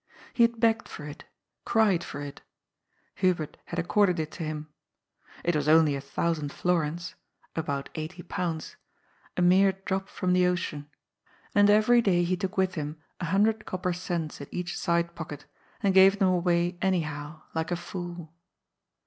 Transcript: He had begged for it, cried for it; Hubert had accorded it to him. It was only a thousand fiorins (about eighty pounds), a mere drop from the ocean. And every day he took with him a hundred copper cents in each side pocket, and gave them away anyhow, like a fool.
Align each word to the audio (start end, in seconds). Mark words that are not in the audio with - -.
He 0.33 0.41
had 0.41 0.59
begged 0.59 0.87
for 0.87 1.03
it, 1.05 1.25
cried 1.63 2.03
for 2.03 2.21
it; 2.21 2.41
Hubert 3.13 3.57
had 3.65 3.77
accorded 3.77 4.19
it 4.19 4.31
to 4.31 4.43
him. 4.43 4.67
It 5.43 5.55
was 5.55 5.67
only 5.69 5.95
a 5.95 6.01
thousand 6.01 6.49
fiorins 6.51 7.13
(about 7.55 7.89
eighty 7.93 8.23
pounds), 8.23 8.77
a 9.37 9.43
mere 9.43 9.73
drop 9.85 10.09
from 10.09 10.33
the 10.33 10.47
ocean. 10.47 10.89
And 11.53 11.69
every 11.69 12.01
day 12.01 12.23
he 12.23 12.35
took 12.35 12.57
with 12.57 12.73
him 12.73 12.97
a 13.19 13.25
hundred 13.25 13.67
copper 13.67 13.93
cents 13.93 14.41
in 14.41 14.47
each 14.49 14.75
side 14.75 15.13
pocket, 15.13 15.45
and 15.83 15.93
gave 15.93 16.17
them 16.17 16.29
away 16.29 16.79
anyhow, 16.81 17.43
like 17.53 17.69
a 17.69 17.75
fool. 17.75 18.33